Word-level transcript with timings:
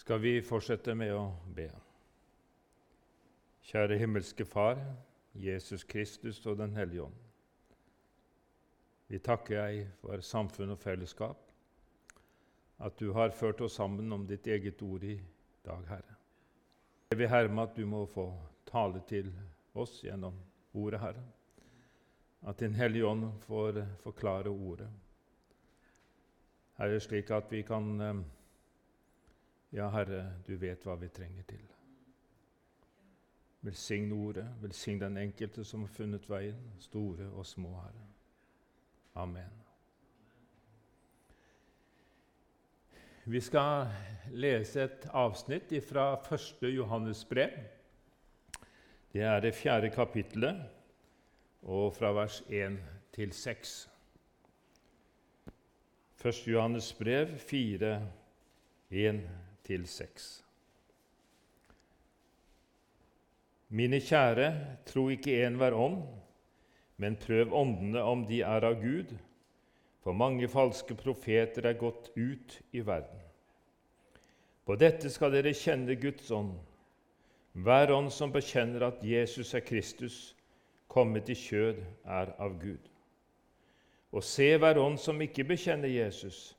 skal 0.00 0.20
vi 0.20 0.38
fortsette 0.40 0.94
med 0.96 1.10
å 1.12 1.26
be. 1.52 1.66
Kjære 3.68 3.98
himmelske 4.00 4.46
Far, 4.48 4.78
Jesus 5.36 5.84
Kristus 5.84 6.40
og 6.48 6.56
Den 6.56 6.72
hellige 6.72 7.04
ånd. 7.04 7.18
Vi 9.12 9.20
takker 9.20 9.60
deg 9.60 9.90
for 10.00 10.24
samfunn 10.24 10.72
og 10.72 10.80
fellesskap, 10.80 11.36
at 12.80 12.96
du 12.96 13.12
har 13.12 13.36
ført 13.36 13.60
oss 13.60 13.76
sammen 13.76 14.08
om 14.16 14.24
ditt 14.24 14.48
eget 14.48 14.80
ord 14.82 15.04
i 15.04 15.18
dag, 15.66 15.84
Herre. 15.92 16.16
Jeg 17.12 17.20
vil 17.20 17.32
herme 17.34 17.68
at 17.68 17.76
du 17.76 17.84
må 17.84 18.06
få 18.08 18.30
tale 18.70 19.04
til 19.04 19.28
oss 19.76 20.00
gjennom 20.00 20.40
ordet, 20.72 21.04
Herre. 21.04 21.28
At 22.48 22.64
Din 22.64 22.74
Hellige 22.74 23.04
Ånd 23.04 23.28
får 23.44 23.84
forklare 24.00 24.48
ordet. 24.48 24.88
Herre, 26.80 27.00
slik 27.04 27.30
at 27.36 27.52
vi 27.52 27.66
kan 27.68 27.96
eh, 28.00 28.28
Ja, 29.72 29.88
Herre, 29.94 30.24
du 30.46 30.56
vet 30.58 30.82
hva 30.82 30.96
vi 30.98 31.08
trenger 31.14 31.46
til. 31.46 31.62
Velsign 33.62 34.10
ordet, 34.12 34.46
velsign 34.62 34.98
den 34.98 35.18
enkelte 35.20 35.64
som 35.64 35.84
har 35.84 35.92
funnet 35.94 36.26
veien, 36.30 36.58
store 36.80 37.28
og 37.30 37.46
små, 37.46 37.74
Herre. 37.78 38.06
Amen. 39.14 39.60
Vi 43.30 43.40
skal 43.40 43.86
lese 44.32 44.88
et 44.88 45.06
avsnitt 45.14 45.70
fra 45.86 46.14
1. 46.18 46.64
Johannes 46.74 47.24
brev. 47.24 47.52
Det 49.12 49.22
er 49.22 49.40
det 49.40 49.54
fjerde 49.54 49.90
kapittelet, 49.90 50.64
og 51.62 51.92
fra 51.94 52.10
vers 52.16 52.40
1 52.48 52.78
til 53.12 53.32
6. 53.32 53.90
1. 56.24 56.42
Johannes 56.46 56.92
brev 56.92 57.38
4, 57.38 57.92
1-6. 59.70 60.28
Mine 63.70 64.00
kjære, 64.02 64.48
tro 64.86 65.06
ikke 65.14 65.36
enhver 65.46 65.76
ånd, 65.78 66.02
men 66.98 67.16
prøv 67.16 67.54
åndene 67.54 68.02
om 68.02 68.24
de 68.26 68.40
er 68.42 68.66
av 68.66 68.80
Gud, 68.82 69.14
for 70.02 70.16
mange 70.16 70.48
falske 70.50 70.96
profeter 70.98 71.68
er 71.70 71.78
gått 71.78 72.10
ut 72.16 72.56
i 72.72 72.82
verden. 72.82 73.20
På 74.66 74.74
dette 74.80 75.10
skal 75.10 75.32
dere 75.34 75.54
kjenne 75.56 75.94
Guds 76.00 76.30
ånd. 76.34 76.52
Hver 77.52 77.92
ånd 77.94 78.10
som 78.14 78.32
bekjenner 78.34 78.84
at 78.86 79.04
Jesus 79.06 79.54
er 79.54 79.64
Kristus, 79.66 80.18
kommet 80.90 81.30
i 81.30 81.36
kjød, 81.38 81.80
er 82.04 82.34
av 82.42 82.58
Gud. 82.60 82.90
Og 84.10 84.24
se, 84.26 84.50
hver 84.58 84.78
ånd 84.82 84.98
som 84.98 85.20
ikke 85.22 85.46
bekjenner 85.46 85.90
Jesus, 85.90 86.56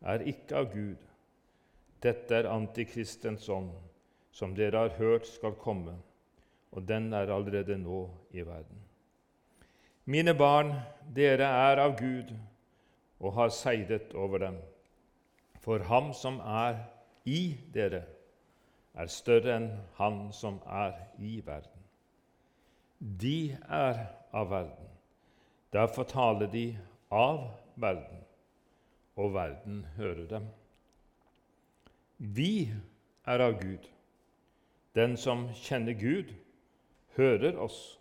er 0.00 0.24
ikke 0.24 0.56
av 0.56 0.70
Gud. 0.72 1.05
Dette 2.02 2.34
er 2.34 2.50
antikristens 2.50 3.48
ånd, 3.48 3.72
som 4.32 4.54
dere 4.54 4.84
har 4.84 4.98
hørt 4.98 5.26
skal 5.26 5.56
komme 5.60 5.96
og 6.76 6.88
den 6.88 7.12
er 7.12 7.32
allerede 7.32 7.78
nå 7.78 8.10
i 8.30 8.42
verden. 8.44 8.82
Mine 10.04 10.34
barn, 10.34 10.74
dere 11.16 11.48
er 11.48 11.80
av 11.82 11.96
Gud 11.98 12.34
og 13.18 13.32
har 13.32 13.48
seiret 13.48 14.12
over 14.14 14.38
dem. 14.44 14.58
For 15.64 15.82
ham 15.88 16.12
som 16.14 16.36
er 16.40 16.82
i 17.24 17.56
dere, 17.74 18.04
er 18.94 19.08
større 19.12 19.56
enn 19.56 19.70
han 19.96 20.20
som 20.36 20.60
er 20.68 20.92
i 21.18 21.40
verden. 21.46 21.82
De 23.00 23.56
er 23.68 24.04
av 24.36 24.52
verden. 24.52 24.92
Derfor 25.72 26.06
taler 26.08 26.52
de 26.52 26.68
av 27.10 27.40
verden, 27.74 28.22
og 29.16 29.34
verden 29.34 29.82
hører 29.96 30.28
dem. 30.28 30.46
Vi 32.16 32.72
er 33.26 33.44
av 33.44 33.58
Gud. 33.60 33.84
Den 34.96 35.16
som 35.20 35.48
kjenner 35.54 35.92
Gud, 35.92 36.32
hører 37.16 37.58
oss. 37.60 37.98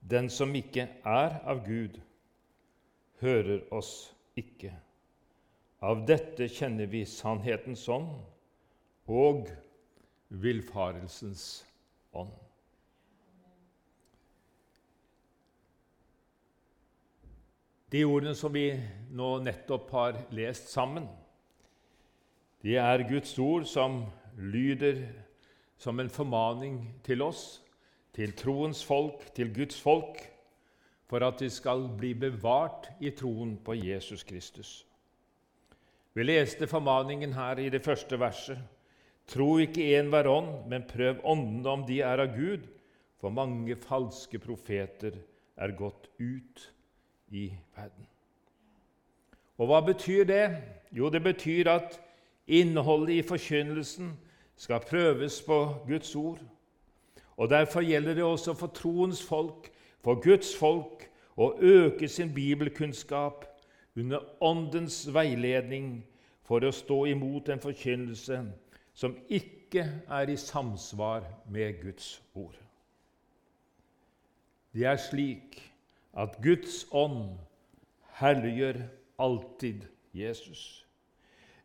Den 0.00 0.30
som 0.30 0.54
ikke 0.54 0.86
er 1.02 1.40
av 1.42 1.64
Gud, 1.66 1.98
hører 3.20 3.64
oss 3.74 4.12
ikke. 4.38 4.70
Av 5.82 6.06
dette 6.06 6.46
kjenner 6.48 6.86
vi 6.90 7.02
sannhetens 7.08 7.88
ånd 7.90 8.14
og 9.10 9.50
villfarelsens 10.28 11.64
ånd. 12.14 12.32
De 17.90 18.02
ordene 18.06 18.34
som 18.34 18.54
vi 18.54 18.68
nå 19.14 19.36
nettopp 19.46 19.90
har 19.94 20.18
lest 20.34 20.72
sammen, 20.72 21.06
de 22.66 22.74
er 22.82 23.04
Guds 23.06 23.36
ord 23.38 23.66
som 23.70 24.00
lyder 24.34 25.04
som 25.78 26.00
en 26.02 26.10
formaning 26.10 26.80
til 27.06 27.22
oss 27.22 27.60
til 28.16 28.32
troens 28.32 28.80
folk, 28.84 29.20
til 29.36 29.52
Guds 29.54 29.76
folk, 29.80 30.18
for 31.06 31.22
at 31.22 31.38
de 31.38 31.50
skal 31.52 31.84
bli 31.98 32.14
bevart 32.18 32.88
i 32.98 33.12
troen 33.14 33.54
på 33.62 33.76
Jesus 33.76 34.24
Kristus. 34.26 34.86
Vi 36.16 36.24
leste 36.24 36.66
formaningen 36.66 37.36
her 37.36 37.60
i 37.60 37.68
det 37.70 37.82
første 37.84 38.18
verset. 38.18 38.58
Tro 39.28 39.58
ikke 39.60 39.84
enhver 39.98 40.30
ånd, 40.30 40.50
men 40.70 40.86
prøv 40.88 41.20
åndene 41.28 41.68
om 41.68 41.84
de 41.86 42.00
er 42.00 42.24
av 42.24 42.32
Gud, 42.34 42.64
for 43.20 43.34
mange 43.34 43.76
falske 43.84 44.40
profeter 44.40 45.18
er 45.56 45.76
gått 45.76 46.08
ut 46.18 46.66
i 47.36 47.50
verden. 47.76 48.08
Og 49.60 49.68
hva 49.70 49.82
betyr 49.84 50.24
det? 50.28 50.44
Jo, 50.92 51.10
det 51.12 51.22
betyr 51.24 51.68
at 51.72 52.00
innholdet 52.46 53.14
i 53.14 53.22
forkynnelsen 53.22 54.12
skal 54.56 54.80
prøves 54.80 55.42
på 55.42 55.74
Guds 55.88 56.14
ord. 56.16 56.40
Og 57.36 57.50
Derfor 57.50 57.80
gjelder 57.80 58.14
det 58.14 58.24
også 58.24 58.54
for 58.54 58.66
troens 58.66 59.22
folk, 59.22 59.72
for 60.00 60.14
Guds 60.22 60.56
folk, 60.56 61.10
å 61.36 61.52
øke 61.60 62.08
sin 62.08 62.34
bibelkunnskap 62.34 63.44
under 63.96 64.18
Åndens 64.40 65.14
veiledning 65.14 66.06
for 66.42 66.64
å 66.64 66.72
stå 66.72 67.04
imot 67.10 67.48
en 67.52 67.60
forkynnelse 67.60 68.38
som 68.96 69.16
ikke 69.28 69.84
er 70.08 70.32
i 70.32 70.36
samsvar 70.40 71.26
med 71.52 71.82
Guds 71.82 72.22
ord. 72.34 72.56
Det 74.72 74.86
er 74.86 74.96
slik 74.96 75.60
at 76.16 76.38
Guds 76.42 76.86
ånd 76.92 77.36
herliggjør 78.16 78.80
alltid 79.18 79.84
Jesus. 80.14 80.85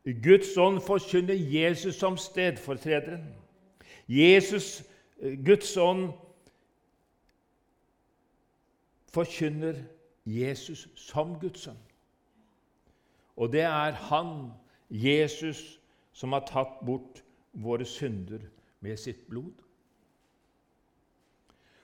Guds 0.03 0.57
ånd 0.57 0.81
forkynner 0.81 1.34
Jesus 1.34 1.95
som 1.95 2.17
stedfortrederen. 2.17 3.25
Jesus 4.07 4.84
Guds 5.22 5.78
ånd 5.78 6.09
forkynner 9.13 9.84
Jesus 10.25 10.88
som 10.97 11.35
Guds 11.40 11.67
sønn. 11.67 11.78
Og 13.38 13.51
det 13.53 13.61
er 13.67 13.97
han, 14.09 14.51
Jesus, 14.90 15.79
som 16.13 16.34
har 16.34 16.47
tatt 16.50 16.81
bort 16.85 17.22
våre 17.53 17.85
synder 17.85 18.41
med 18.81 19.00
sitt 19.00 19.28
blod. 19.29 19.53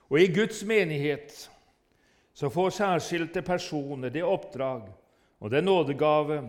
Og 0.10 0.22
i 0.22 0.32
Guds 0.32 0.64
menighet 0.66 1.34
så 2.38 2.50
får 2.50 2.76
særskilte 2.78 3.42
personer 3.42 4.10
det 4.14 4.24
oppdrag 4.24 4.88
og 5.40 5.52
den 5.52 5.68
nådegave 5.68 6.40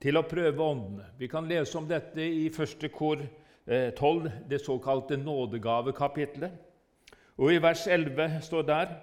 til 0.00 0.16
å 0.16 0.26
prøve 0.26 0.64
åndene. 0.64 1.06
Vi 1.18 1.28
kan 1.28 1.48
lese 1.48 1.78
om 1.78 1.88
dette 1.88 2.24
i 2.24 2.48
første 2.52 2.88
kor 2.88 3.20
12, 3.66 4.26
eh, 4.26 4.32
det 4.48 4.60
såkalte 4.64 5.16
nådegavekapitlet. 5.16 6.52
Og 7.38 7.52
i 7.54 7.62
vers 7.62 7.86
11 7.86 8.40
står 8.42 8.62
der 8.62 8.96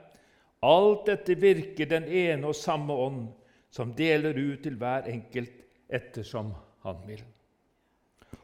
Alt 0.61 1.05
dette 1.05 1.35
virker 1.37 1.85
den 1.85 2.03
ene 2.03 2.47
og 2.47 2.55
samme 2.55 2.93
ånd, 2.93 3.27
som 3.71 3.93
deler 3.93 4.33
ut 4.33 4.63
til 4.63 4.75
hver 4.75 5.05
enkelt 5.05 5.53
ettersom 5.89 6.53
han 6.83 7.03
vil. 7.05 7.21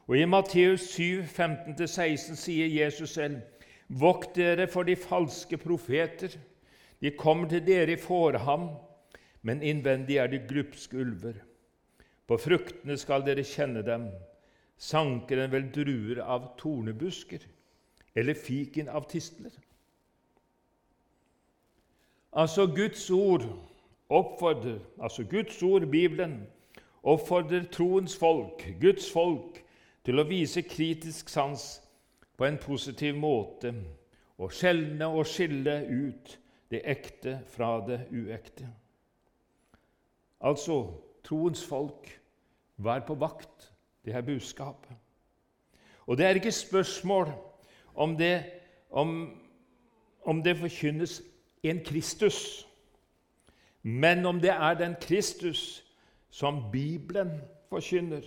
Og 0.08 0.18
I 0.20 0.26
Matteus 0.26 0.82
7, 0.94 1.24
15-16 1.24 2.36
sier 2.36 2.68
Jesus 2.68 3.16
selv.: 3.16 3.42
Vokt 3.88 4.36
dere 4.36 4.68
for 4.68 4.84
de 4.84 4.96
falske 4.96 5.58
profeter. 5.58 6.38
De 7.02 7.12
kommer 7.12 7.50
til 7.50 7.66
dere 7.66 7.92
i 7.92 8.00
fåreham, 8.00 8.70
men 9.42 9.62
innvendig 9.62 10.18
er 10.18 10.28
de 10.28 10.40
glupske 10.48 10.98
ulver. 10.98 11.34
På 12.28 12.38
fruktene 12.40 12.96
skal 13.00 13.26
dere 13.26 13.44
kjenne 13.48 13.84
dem 13.86 14.08
sanker 14.80 15.44
en 15.44 15.52
vel 15.52 15.68
druer 15.76 16.22
av 16.24 16.54
tornebusker 16.60 17.44
eller 18.16 18.38
fiken 18.38 18.90
av 18.90 19.08
tistler? 19.12 19.54
Altså 22.34 22.66
Guds 22.68 23.10
ord 23.14 23.46
oppfordrer, 24.14 24.80
altså 25.02 25.24
Guds 25.24 25.64
ord, 25.64 25.86
Bibelen, 25.86 26.48
oppfordrer 27.04 27.66
troens 27.72 28.18
folk, 28.18 28.66
Guds 28.82 29.12
folk, 29.12 29.60
til 30.04 30.20
å 30.20 30.28
vise 30.28 30.62
kritisk 30.68 31.30
sans 31.32 31.64
på 32.38 32.46
en 32.46 32.60
positiv 32.60 33.16
måte 33.16 33.72
og 34.42 34.52
skjelne 34.52 35.08
og 35.08 35.28
skille 35.30 35.78
ut 35.88 36.34
det 36.74 36.82
ekte 36.90 37.38
fra 37.54 37.78
det 37.88 38.02
uekte. 38.12 38.68
Altså 40.44 40.82
troens 41.24 41.66
folk, 41.66 42.10
vær 42.78 43.06
på 43.08 43.16
vakt 43.16 43.74
det 44.06 44.16
er 44.16 44.22
budskapet. 44.22 44.92
Og 46.06 46.18
det 46.18 46.26
er 46.26 46.30
ikke 46.30 46.52
spørsmål 46.52 47.28
om 47.96 48.18
det, 48.18 48.44
om, 48.90 49.38
om 50.26 50.44
det 50.44 50.58
forkynnes 50.58 51.22
en 51.64 51.80
Kristus, 51.86 52.68
men 53.82 54.26
om 54.26 54.40
det 54.40 54.50
er 54.50 54.74
den 54.74 54.96
Kristus 55.02 55.84
som 56.30 56.72
Bibelen 56.72 57.42
forkynner. 57.70 58.22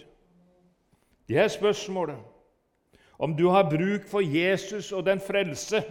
Det 1.29 1.39
er 1.39 1.49
spørsmålet. 1.49 2.19
Om 3.19 3.37
du 3.37 3.49
har 3.49 3.71
bruk 3.71 4.09
for 4.09 4.21
Jesus 4.21 4.93
og 4.93 5.07
den 5.07 5.21
frelse 5.21 5.83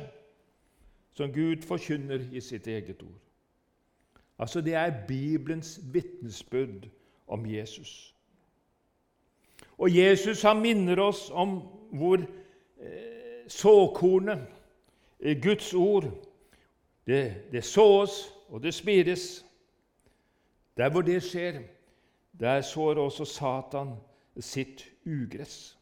som 1.13 1.33
Gud 1.33 1.61
forkynner 1.61 2.19
i 2.31 2.41
sitt 2.41 2.67
eget 2.67 3.03
ord. 3.03 3.21
Altså, 4.39 4.61
Det 4.61 4.73
er 4.73 5.05
Bibelens 5.07 5.79
vitnesbyrd 5.93 6.87
om 7.27 7.45
Jesus. 7.45 8.15
Og 9.77 9.95
Jesus 9.97 10.41
han 10.41 10.61
minner 10.61 10.99
oss 10.99 11.29
om 11.31 11.59
hvor 11.91 12.17
eh, 12.79 13.47
såkornet, 13.47 14.45
eh, 15.19 15.41
Guds 15.41 15.73
ord, 15.73 16.05
det, 17.07 17.51
det 17.51 17.63
sås 17.63 18.33
og 18.49 18.63
det 18.63 18.73
spires. 18.73 19.45
Der 20.77 20.89
hvor 20.89 21.01
det 21.01 21.23
skjer, 21.23 21.61
der 22.39 22.61
sår 22.61 22.99
også 22.99 23.25
Satan 23.25 23.95
sitt 24.39 24.85
ugress. 25.05 25.77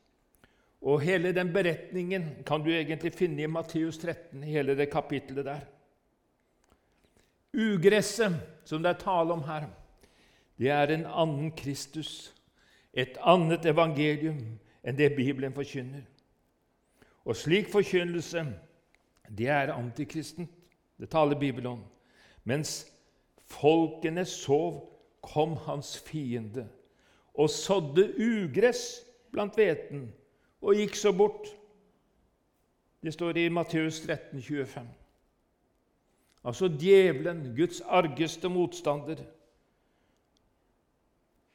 Og 0.82 1.02
Hele 1.02 1.32
den 1.36 1.54
beretningen 1.54 2.26
kan 2.46 2.62
du 2.62 2.70
egentlig 2.70 3.14
finne 3.14 3.44
i 3.44 3.48
Matteus 3.48 3.98
13, 3.98 4.44
hele 4.44 4.78
det 4.78 4.90
kapittelet 4.92 5.46
der. 5.46 5.60
Ugresset 7.54 8.36
som 8.66 8.84
det 8.84 8.90
er 8.90 9.02
tale 9.02 9.34
om 9.34 9.44
her, 9.46 9.68
det 10.58 10.70
er 10.70 10.94
en 10.94 11.06
annen 11.06 11.52
Kristus, 11.58 12.34
et 12.94 13.18
annet 13.22 13.66
evangelium 13.66 14.40
enn 14.84 14.98
det 14.98 15.16
Bibelen 15.16 15.54
forkynner. 15.54 16.04
Og 17.26 17.38
slik 17.38 17.70
forkynnelse, 17.72 18.46
det 19.30 19.48
er 19.48 19.74
antikristent. 19.74 20.50
Det 21.00 21.10
taler 21.10 21.40
Bibelen 21.40 21.68
om. 21.68 21.84
Mens 22.44 22.86
folkene 23.50 24.26
sov, 24.26 24.90
kom 25.24 25.56
hans 25.66 25.96
fiende 26.04 26.68
og 27.34 27.50
sådde 27.50 28.14
ugress 28.20 29.00
blant 29.32 29.56
hveten 29.56 30.10
og 30.62 30.76
gikk 30.76 30.96
så 31.00 31.14
bort. 31.16 31.48
Det 33.04 33.14
står 33.14 33.40
i 33.40 33.50
Matteus 33.50 34.02
13, 34.02 34.42
25. 34.42 34.84
Altså 36.44 36.68
djevelen, 36.68 37.56
Guds 37.56 37.82
argeste 37.82 38.50
motstander. 38.50 39.24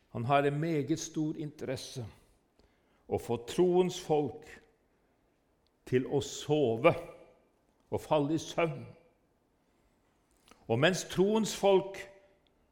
Han 0.08 0.25
har 0.25 0.43
en 0.43 0.61
meget 0.61 1.00
stor 1.00 1.37
interesse 1.37 2.06
å 3.08 3.19
få 3.20 3.37
troens 3.49 4.00
folk 4.00 4.49
til 5.88 6.06
å 6.06 6.20
sove 6.25 6.93
og 7.90 8.00
falle 8.00 8.37
i 8.37 8.40
søvn. 8.40 8.85
Og 10.69 10.81
mens 10.81 11.05
troens 11.08 11.55
folk 11.56 12.00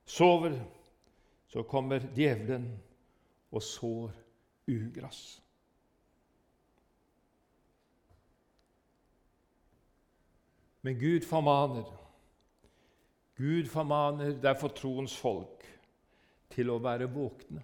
sover, 0.05 0.57
så 1.49 1.63
kommer 1.63 2.05
djevelen 2.17 2.69
og 3.51 3.63
sår 3.63 4.11
ugress. 4.69 5.43
Men 10.83 10.99
Gud 11.01 11.25
formaner. 11.27 12.06
Gud 13.37 13.69
formaner 13.69 14.37
derfor 14.41 14.73
troens 14.73 15.17
folk 15.17 15.65
til 16.53 16.71
å 16.73 16.81
være 16.81 17.09
våkne, 17.13 17.61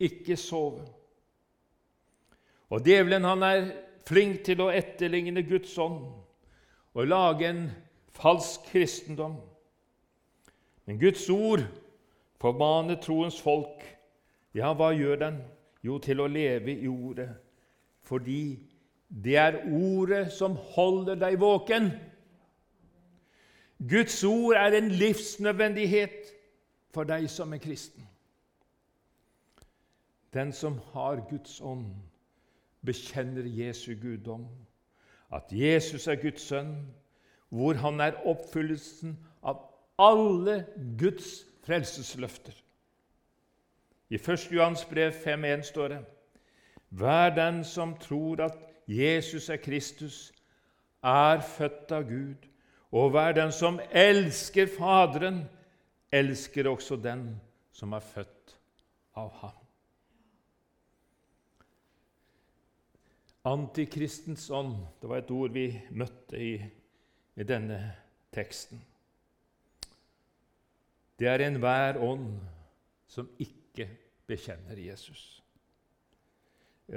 ikke 0.00 0.36
sove. 0.40 0.86
Og 2.72 2.80
Djevelen 2.86 3.26
han 3.28 3.44
er 3.44 3.66
flink 4.08 4.40
til 4.46 4.62
å 4.64 4.70
etterligne 4.72 5.44
Guds 5.44 5.74
ånd 5.78 6.06
og 6.92 7.08
lage 7.08 7.50
en 7.50 7.66
falsk 8.16 8.64
kristendom. 8.72 9.36
Men 10.88 11.00
Guds 11.00 11.28
ord 11.30 11.66
formaner 12.40 12.98
troens 13.00 13.38
folk. 13.40 13.84
Ja, 14.56 14.72
hva 14.76 14.90
gjør 14.96 15.20
den? 15.20 15.38
Jo, 15.84 15.98
til 16.02 16.20
å 16.22 16.30
leve 16.30 16.74
i 16.74 16.88
ordet. 16.88 17.28
Fordi 18.02 18.58
det 19.08 19.36
er 19.38 19.60
ordet 19.68 20.26
som 20.34 20.56
holder 20.74 21.18
deg 21.20 21.38
våken. 21.40 21.90
Guds 23.88 24.24
ord 24.24 24.54
er 24.54 24.78
en 24.78 24.90
livsnødvendighet 24.90 26.32
for 26.94 27.08
deg 27.08 27.30
som 27.30 27.52
er 27.52 27.58
kristen. 27.58 28.08
Den 30.32 30.52
som 30.52 30.78
har 30.92 31.22
Guds 31.30 31.60
ånd, 31.60 31.86
bekjenner 32.86 33.46
Jesu 33.46 33.94
guddom, 34.02 34.46
at 35.32 35.50
Jesus 35.50 36.06
er 36.06 36.16
Guds 36.22 36.42
sønn, 36.42 36.76
hvor 37.48 37.74
han 37.74 38.00
er 38.00 38.20
oppfyllelsen 38.26 39.16
av 39.42 39.60
alle 39.98 40.66
Guds 40.98 41.44
frelsesløfter. 41.66 42.54
I 44.10 44.18
1. 44.20 44.48
Johans 44.52 44.84
brev 44.84 45.12
5.1 45.12 45.62
står 45.62 45.88
det:" 45.88 46.04
Hver 46.88 47.34
den 47.34 47.64
som 47.64 47.98
tror 47.98 48.40
at 48.44 48.58
Jesus 48.88 49.48
er 49.48 49.56
Kristus, 49.56 50.32
er 51.02 51.40
født 51.40 51.92
av 51.92 52.02
Gud, 52.02 52.51
og 52.92 53.10
hver 53.10 53.32
den 53.32 53.52
som 53.52 53.80
elsker 53.90 54.68
Faderen, 54.78 55.42
elsker 56.12 56.68
også 56.68 56.96
den 57.00 57.40
som 57.72 57.92
er 57.96 58.04
født 58.04 58.56
av 59.16 59.32
ham. 59.40 59.58
Antikristens 63.48 64.50
ånd 64.54 64.76
det 65.00 65.08
var 65.10 65.22
et 65.22 65.32
ord 65.34 65.54
vi 65.56 65.66
møtte 65.98 66.38
i, 66.38 66.52
i 67.34 67.46
denne 67.48 67.80
teksten. 68.34 68.78
Det 71.18 71.28
er 71.30 71.46
enhver 71.46 71.98
ånd 72.02 72.28
som 73.10 73.28
ikke 73.40 73.88
bekjenner 74.28 74.78
Jesus. 74.78 75.42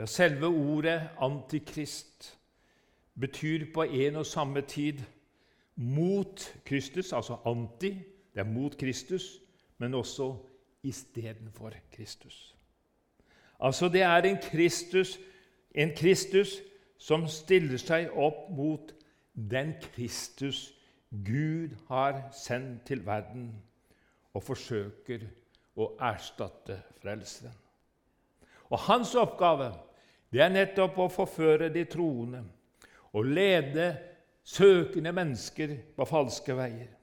Selve 0.05 0.47
ordet 0.47 1.09
'antikrist' 1.17 2.35
betyr 3.19 3.73
på 3.73 3.83
en 3.83 4.15
og 4.15 4.25
samme 4.25 4.61
tid 4.61 4.99
mot 5.75 6.55
Kristus, 6.65 7.13
altså 7.13 7.37
anti, 7.45 7.89
det 8.33 8.43
er 8.43 8.49
mot 8.49 8.77
Kristus, 8.77 9.39
men 9.77 9.93
også 9.93 10.35
istedenfor 10.83 11.71
Kristus. 11.91 12.55
Altså 13.59 13.89
det 13.89 14.01
er 14.01 14.17
en 14.17 14.37
Kristus, 14.37 15.19
en 15.75 15.91
Kristus 15.97 16.57
som 16.97 17.27
stiller 17.27 17.79
seg 17.79 18.11
opp 18.11 18.49
mot 18.55 18.93
den 19.35 19.73
Kristus 19.81 20.71
Gud 21.09 21.75
har 21.87 22.29
sendt 22.35 22.85
til 22.87 23.05
verden 23.05 23.49
og 24.35 24.43
forsøker 24.43 25.23
å 25.75 25.91
erstatte 26.03 26.79
Frelseren. 27.01 27.55
Og 28.71 28.79
Hans 28.87 29.13
oppgave 29.15 29.71
det 30.33 30.41
er 30.43 30.51
nettopp 30.51 30.97
å 30.99 31.11
forføre 31.11 31.69
de 31.71 31.85
troende 31.87 32.41
og 33.15 33.27
lede 33.29 33.93
søkende 34.45 35.11
mennesker 35.11 35.75
på 35.97 36.05
falske 36.05 36.55
veier. 36.55 36.93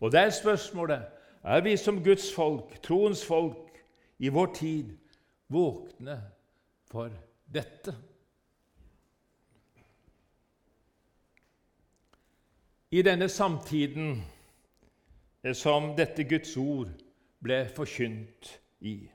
Og 0.00 0.12
det 0.12 0.20
er 0.20 0.30
spørsmålet 0.34 1.02
er 1.42 1.60
vi 1.64 1.76
som 1.76 2.02
Guds 2.04 2.34
folk, 2.34 2.82
troens 2.82 3.24
folk, 3.26 3.66
i 4.18 4.28
vår 4.28 4.50
tid 4.54 4.96
våkne 5.48 6.18
for 6.90 7.08
dette. 7.54 7.94
I 12.90 13.02
denne 13.02 13.28
samtiden 13.28 14.22
eh, 15.42 15.54
som 15.54 15.94
dette 15.96 16.26
Guds 16.28 16.56
ord 16.56 16.90
ble 17.40 17.62
forkynt 17.76 18.50
i, 18.80 19.08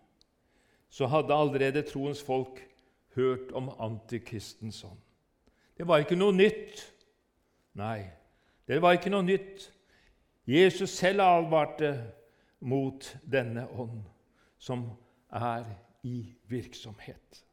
så 0.89 1.06
hadde 1.12 1.36
allerede 1.36 1.84
troens 1.86 2.24
folk 2.24 2.63
hørt 3.15 3.51
om 3.51 3.70
antikristens 3.80 4.84
ånd. 4.84 5.00
Det 5.77 5.88
var 5.88 6.01
ikke 6.01 6.18
noe 6.18 6.34
nytt. 6.34 6.95
Nei, 7.75 8.05
det 8.67 8.82
var 8.82 8.96
ikke 8.96 9.12
noe 9.12 9.25
nytt. 9.25 9.72
Jesus 10.48 10.94
selv 10.96 11.22
advarte 11.25 11.91
mot 12.65 13.08
denne 13.32 13.65
ånd 13.74 14.03
som 14.62 14.86
er 15.34 15.65
i 16.05 16.36
virksomhet. 16.48 17.46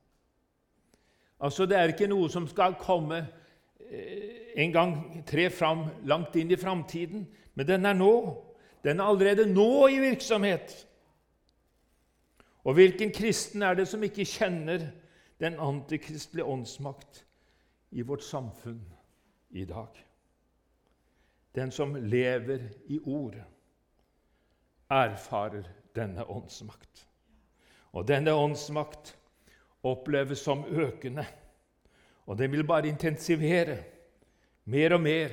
Altså, 1.40 1.66
Det 1.66 1.76
er 1.76 1.90
ikke 1.90 2.06
noe 2.06 2.30
som 2.30 2.46
skal 2.48 2.76
komme 2.78 3.18
eh, 3.90 4.54
en 4.62 4.72
gang 4.72 4.94
tre 5.26 5.50
fram 5.50 5.88
langt 6.04 6.36
inn 6.36 6.50
i 6.50 6.56
framtiden, 6.60 7.26
men 7.54 7.66
den 7.66 7.86
er 7.86 7.98
nå. 7.98 8.14
Den 8.84 9.00
er 9.00 9.10
allerede 9.10 9.46
nå 9.46 9.88
i 9.88 9.98
virksomhet. 9.98 10.86
Og 12.64 12.74
hvilken 12.74 13.10
kristen 13.12 13.62
er 13.62 13.74
det 13.74 13.88
som 13.88 14.02
ikke 14.02 14.24
kjenner 14.24 14.86
den 15.40 15.58
antikristelige 15.58 16.44
åndsmakt 16.44 17.24
i 17.90 18.02
vårt 18.06 18.22
samfunn 18.22 18.84
i 19.50 19.64
dag? 19.64 20.11
Den 21.54 21.70
som 21.70 21.96
lever 21.96 22.68
i 22.88 22.98
ordet, 23.04 23.44
erfarer 24.90 25.68
denne 25.94 26.24
åndsmakt. 26.24 27.06
Og 27.92 28.08
denne 28.08 28.32
åndsmakt 28.32 29.16
oppleves 29.82 30.38
som 30.44 30.64
økende 30.64 31.24
Og 32.26 32.38
den 32.38 32.52
vil 32.52 32.64
bare 32.64 32.88
intensivere 32.88 33.76
mer 34.64 34.94
og 34.94 35.00
mer 35.00 35.32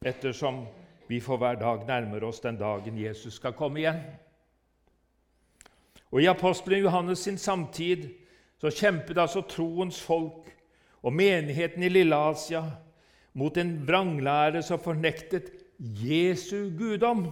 ettersom 0.00 0.62
vi 1.08 1.20
for 1.20 1.36
hver 1.36 1.58
dag 1.60 1.84
nærmer 1.86 2.24
oss 2.24 2.40
den 2.40 2.56
dagen 2.56 2.98
Jesus 2.98 3.34
skal 3.34 3.52
komme 3.52 3.82
igjen. 3.82 4.00
Og 6.10 6.22
I 6.22 6.30
apostelen 6.32 6.82
Johannes 6.82 7.18
sin 7.18 7.38
samtid 7.38 8.08
så 8.60 8.70
kjempet 8.70 9.18
altså 9.18 9.42
troens 9.42 10.00
folk 10.02 10.48
og 11.02 11.12
menigheten 11.12 11.82
i 11.82 11.88
Lille-Asia 11.88 12.64
mot 13.32 13.56
en 13.56 13.74
vranglære 13.86 14.62
som 14.62 14.80
fornektet 14.82 15.52
Jesu 15.78 16.70
guddom. 16.78 17.30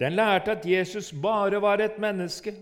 Den 0.00 0.12
lærte 0.12 0.50
at 0.50 0.66
Jesus 0.66 1.12
bare 1.12 1.62
var 1.62 1.78
et 1.78 1.98
menneske. 1.98 2.54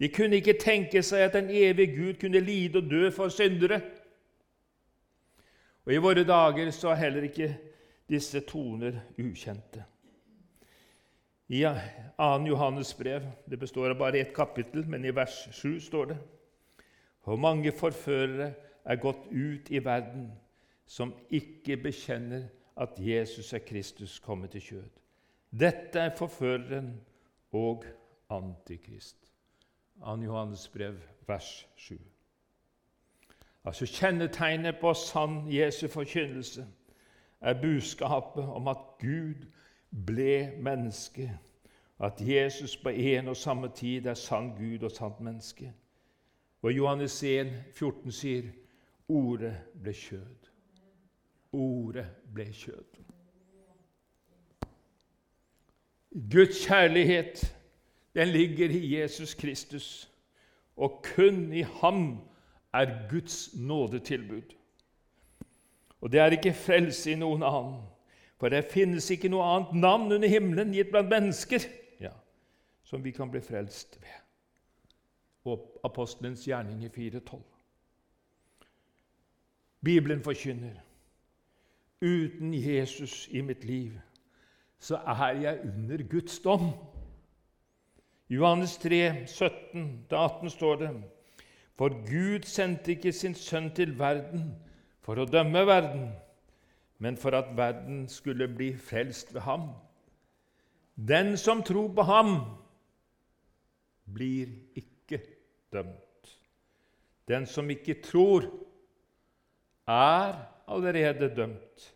De 0.00 0.08
kunne 0.08 0.36
ikke 0.36 0.58
tenke 0.60 1.02
seg 1.02 1.28
at 1.28 1.36
en 1.38 1.50
evig 1.50 1.94
Gud 1.96 2.18
kunne 2.20 2.40
lide 2.40 2.78
og 2.82 2.90
dø 2.90 3.10
for 3.10 3.28
syndere. 3.28 3.80
Og 5.86 5.92
I 5.92 6.02
våre 6.02 6.24
dager 6.24 6.70
så 6.70 6.90
er 6.90 7.02
heller 7.04 7.28
ikke 7.28 7.50
disse 8.10 8.40
toner 8.40 9.00
ukjente. 9.18 9.84
I 11.48 11.62
2. 12.18 12.46
Johannes 12.48 12.94
brev 12.94 13.22
det 13.50 13.58
består 13.60 13.92
av 13.92 13.98
bare 14.00 14.18
ett 14.18 14.34
kapittel, 14.34 14.86
men 14.88 15.04
i 15.04 15.12
vers 15.14 15.48
7 15.52 15.80
står 15.80 16.04
det 16.12 16.16
For 17.24 17.36
mange 17.36 17.72
forførere 17.72 18.52
er 18.84 19.00
gått 19.00 19.28
ut 19.30 19.70
i 19.70 19.84
verden 19.84 20.32
som 20.86 21.14
ikke 21.30 21.76
bekjenner 21.76 22.48
at 22.76 22.88
Jesus 22.98 23.52
er 23.52 23.58
Kristus 23.58 24.18
kommet 24.18 24.50
til 24.50 24.60
kjød. 24.60 24.90
Dette 25.60 25.98
er 25.98 26.16
forføreren 26.16 27.00
og 27.52 27.84
Antikrist. 28.30 29.16
Ann 30.02 30.22
Johannes 30.22 30.68
brev, 30.68 30.94
vers 31.26 31.68
7. 31.76 31.98
Altså 33.64 33.86
Kjennetegnet 33.86 34.76
på 34.80 34.94
sann 34.94 35.52
Jesu 35.52 35.88
forkynnelse 35.88 36.66
er 37.40 37.60
budskapet 37.60 38.44
om 38.44 38.68
at 38.68 38.76
Gud 39.00 39.46
ble 40.06 40.52
menneske, 40.58 41.38
at 41.98 42.20
Jesus 42.20 42.76
på 42.76 42.88
en 42.88 43.28
og 43.28 43.36
samme 43.36 43.68
tid 43.68 44.06
er 44.06 44.14
sann 44.14 44.50
Gud 44.56 44.82
og 44.82 44.90
sant 44.90 45.20
menneske. 45.20 45.72
Og 46.62 46.72
Johannes 46.72 47.22
1, 47.22 47.52
14 47.72 48.12
sier 48.12 48.42
Ordet 49.08 49.56
ble 49.82 49.92
kjød. 49.92 50.43
Ordet 51.54 52.06
ble 52.34 52.48
kjød. 52.52 53.00
Guds 56.30 56.66
kjærlighet 56.66 57.42
den 58.14 58.28
ligger 58.28 58.70
i 58.70 59.00
Jesus 59.00 59.34
Kristus, 59.34 60.10
og 60.76 61.04
kun 61.14 61.52
i 61.52 61.62
ham 61.62 62.18
er 62.72 63.10
Guds 63.10 63.56
nådetilbud. 63.56 64.54
Og 66.00 66.12
det 66.12 66.20
er 66.20 66.30
ikke 66.30 66.52
frelse 66.52 67.10
i 67.10 67.18
noen 67.18 67.42
annen, 67.42 67.80
for 68.38 68.48
det 68.48 68.66
finnes 68.70 69.10
ikke 69.10 69.30
noe 69.32 69.46
annet 69.46 69.74
navn 69.80 70.12
under 70.12 70.28
himmelen 70.28 70.74
gitt 70.74 70.90
blant 70.92 71.08
mennesker 71.08 71.64
ja, 72.02 72.12
som 72.84 73.04
vi 73.04 73.10
kan 73.14 73.30
bli 73.30 73.40
frelst 73.40 73.98
ved. 74.02 74.20
Og 75.44 75.80
apostelens 75.84 76.44
gjerning 76.44 76.84
i 76.84 76.90
4.12. 76.92 77.40
Bibelen 79.84 80.22
forkynner 80.22 80.82
uten 82.04 82.52
Jesus 82.52 83.24
i 83.32 83.40
mitt 83.40 83.64
liv 83.64 83.96
så 84.84 84.98
er 85.06 85.40
jeg 85.40 85.60
under 85.64 86.02
Guds 86.10 86.38
dom. 86.44 86.66
I 88.28 88.34
Johannes 88.34 88.76
3, 88.78 89.24
17-18 89.24 90.48
står 90.48 90.76
det 90.76 90.90
For 91.78 91.88
Gud 91.88 92.44
sendte 92.48 92.92
ikke 92.92 93.12
sin 93.12 93.34
sønn 93.34 93.70
til 93.74 93.96
verden 93.98 94.50
for 95.04 95.20
å 95.20 95.28
dømme 95.28 95.64
verden, 95.68 96.10
men 96.98 97.16
for 97.20 97.36
at 97.36 97.50
verden 97.56 98.04
skulle 98.08 98.48
bli 98.48 98.74
frelst 98.76 99.34
ved 99.34 99.44
ham. 99.48 99.70
Den 100.96 101.36
som 101.40 101.62
tror 101.62 101.88
på 101.94 102.04
ham, 102.06 102.36
blir 104.04 104.52
ikke 104.76 105.20
dømt. 105.72 106.36
Den 107.28 107.46
som 107.46 107.70
ikke 107.70 107.98
tror, 108.04 108.46
er 109.88 110.36
allerede 110.68 111.32
dømt 111.36 111.93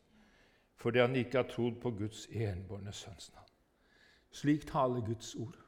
fordi 0.79 0.99
han 1.03 1.17
ikke 1.17 1.43
har 1.43 1.49
trodd 1.51 1.81
på 1.83 1.91
Guds 1.91 2.27
enbårne 2.31 2.93
sønns 2.93 3.33
navn. 3.35 3.51
Slik 4.31 4.67
taler 4.67 5.05
Guds 5.07 5.35
ord 5.35 5.59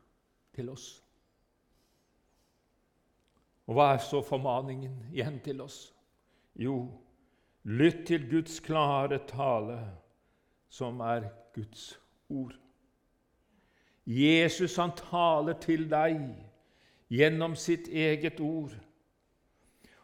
til 0.54 0.68
oss. 0.70 1.04
Og 3.66 3.74
hva 3.74 3.92
er 3.94 4.02
så 4.02 4.22
formaningen 4.22 4.96
igjen 5.12 5.40
til 5.44 5.60
oss? 5.60 5.88
Jo, 6.54 6.88
Lytt 7.62 8.06
til 8.06 8.30
Guds 8.30 8.60
klare 8.60 9.18
tale, 9.28 9.80
som 10.68 11.00
er 11.00 11.28
Guds 11.54 12.00
ord. 12.28 12.54
Jesus 14.06 14.76
han 14.76 14.94
taler 14.96 15.58
til 15.60 15.84
deg 15.90 16.16
gjennom 17.12 17.54
sitt 17.54 17.88
eget 17.88 18.40
ord. 18.40 18.72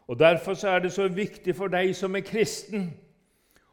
Og 0.07 0.19
Derfor 0.19 0.65
er 0.65 0.79
det 0.79 0.93
så 0.93 1.07
viktig 1.07 1.55
for 1.55 1.67
deg 1.67 1.95
som 1.95 2.15
er 2.15 2.21
kristen, 2.21 2.91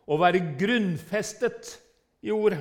å 0.06 0.18
være 0.20 0.42
grunnfestet 0.60 1.78
i 2.22 2.32
ordet. 2.34 2.60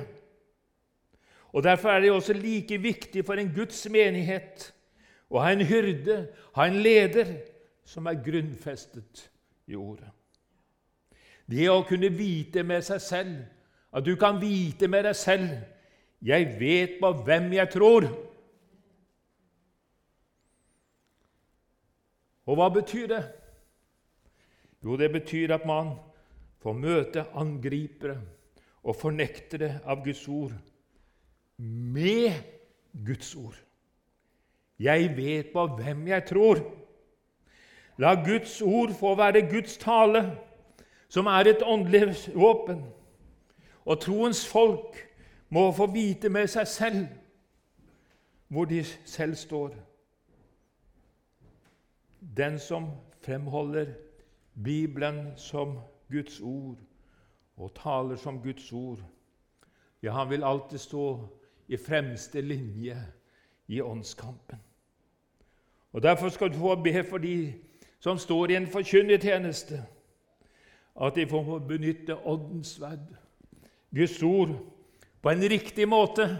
Og 1.54 1.62
Derfor 1.62 1.88
er 1.88 2.00
det 2.00 2.12
også 2.12 2.32
like 2.32 2.78
viktig 2.82 3.24
for 3.26 3.38
en 3.38 3.52
Guds 3.54 3.84
menighet 3.90 4.72
å 5.30 5.42
ha 5.42 5.52
en 5.52 5.62
hyrde, 5.66 6.26
ha 6.56 6.66
en 6.66 6.80
leder, 6.82 7.36
som 7.84 8.06
er 8.06 8.22
grunnfestet 8.24 9.28
i 9.70 9.76
ordet. 9.76 10.08
Det 11.46 11.68
å 11.70 11.84
kunne 11.86 12.08
vite 12.10 12.64
med 12.64 12.82
seg 12.86 13.02
selv, 13.04 13.36
at 13.94 14.04
du 14.04 14.16
kan 14.16 14.40
vite 14.40 14.88
med 14.88 15.04
deg 15.04 15.16
selv 15.16 15.48
'Jeg 16.24 16.56
vet 16.60 16.90
på 17.00 17.12
hvem 17.12 17.52
jeg 17.52 17.68
tror'. 17.68 18.08
Og 22.46 22.56
hva 22.56 22.68
betyr 22.68 23.06
det? 23.06 23.24
Jo, 24.84 24.96
det 24.96 25.12
betyr 25.12 25.54
at 25.54 25.66
man 25.66 25.96
får 26.64 26.78
møte 26.80 27.26
angripere 27.36 28.16
og 28.84 28.96
fornektere 28.96 29.82
av 29.84 30.00
Guds 30.04 30.24
ord 30.28 30.54
med 31.58 32.32
Guds 33.04 33.34
ord. 33.36 33.58
Jeg 34.80 35.12
vet 35.16 35.52
på 35.52 35.66
hvem 35.76 36.08
jeg 36.08 36.24
tror. 36.28 36.62
La 38.00 38.14
Guds 38.18 38.56
ord 38.62 38.94
få 38.98 39.14
være 39.14 39.44
Guds 39.50 39.76
tale 39.78 40.24
som 41.08 41.28
er 41.30 41.52
et 41.52 41.62
åndelig 41.62 42.16
våpen. 42.34 42.82
Og 43.84 44.00
troens 44.00 44.46
folk 44.48 44.96
må 45.48 45.68
få 45.72 45.86
vite 45.92 46.28
med 46.32 46.48
seg 46.50 46.66
selv 46.68 47.04
hvor 48.48 48.66
de 48.70 48.80
selv 48.84 49.34
står. 49.38 49.74
Den 52.36 52.58
som 52.58 52.88
fremholder 53.22 53.92
Bibelen 54.64 55.32
som 55.36 55.78
Guds 56.10 56.40
ord 56.40 56.78
og 57.56 57.74
taler 57.74 58.16
som 58.16 58.42
Guds 58.42 58.72
ord, 58.72 58.98
ja, 60.02 60.12
han 60.12 60.30
vil 60.30 60.44
alltid 60.44 60.78
stå 60.78 61.28
i 61.68 61.76
fremste 61.76 62.40
linje 62.40 62.98
i 63.68 63.80
åndskampen. 63.80 64.60
Og 65.92 66.02
Derfor 66.02 66.28
skal 66.28 66.52
du 66.52 66.58
få 66.58 66.74
be 66.82 67.04
for 67.04 67.18
de 67.18 67.54
som 68.00 68.18
står 68.18 68.50
i 68.50 68.56
en 68.56 68.66
forkynnertjeneste 68.66 69.86
at 71.00 71.14
de 71.14 71.26
får 71.26 71.58
benytte 71.58 72.16
Åndens 72.26 72.76
sverd, 72.76 73.16
Guds 73.94 74.22
ord, 74.22 74.58
på 75.22 75.30
en 75.30 75.50
riktig 75.50 75.88
måte. 75.88 76.38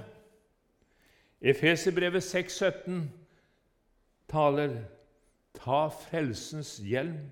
Efeserbrevet 1.40 2.34
6,17 2.34 2.92
taler 4.28 4.76
Ta 5.54 5.86
frelsens 5.88 6.76
hjelm 6.82 7.30